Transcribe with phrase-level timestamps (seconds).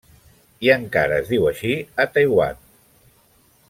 [0.67, 2.61] I encara es diu així a Taiwan.